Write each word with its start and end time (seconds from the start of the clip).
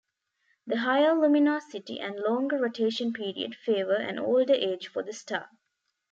The 0.65 0.79
higher 0.79 1.13
luminosity 1.13 1.99
and 1.99 2.15
longer 2.15 2.57
rotation 2.57 3.13
period 3.13 3.53
favour 3.55 3.97
an 3.97 4.17
older 4.17 4.55
age 4.55 4.87
for 4.87 5.03
the 5.03 5.13
star. 5.13 5.47